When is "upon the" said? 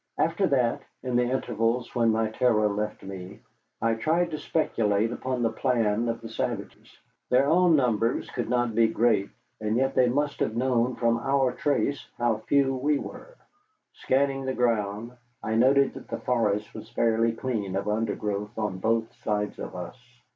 5.11-5.51